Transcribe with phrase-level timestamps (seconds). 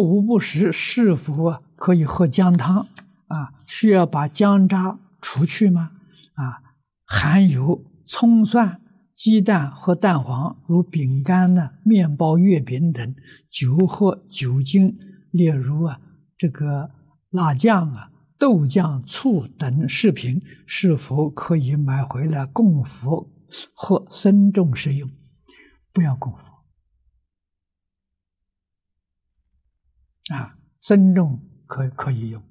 [0.00, 2.86] 果无不食，是否可以喝姜汤？
[3.28, 5.90] 啊，需要把姜渣除去吗？
[6.34, 6.62] 啊，
[7.04, 8.80] 含有葱蒜、
[9.14, 13.14] 鸡蛋和蛋黄，如饼干呢、面包、月饼等，
[13.50, 14.96] 酒和酒精，
[15.30, 16.00] 例如啊
[16.38, 16.90] 这个
[17.30, 23.30] 辣酱啊、豆酱、醋等食品，是否可以买回来供佛
[23.74, 25.10] 或僧众食用？
[25.92, 26.59] 不要供佛
[30.30, 32.42] 啊，僧众可可以用。